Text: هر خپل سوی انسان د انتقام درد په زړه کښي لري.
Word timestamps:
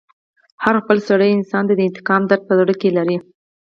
هر 0.63 0.75
خپل 0.81 0.97
سوی 1.07 1.29
انسان 1.37 1.63
د 1.67 1.71
انتقام 1.87 2.21
درد 2.29 2.41
په 2.47 2.53
زړه 2.59 2.73
کښي 2.81 2.89
لري. 2.97 3.17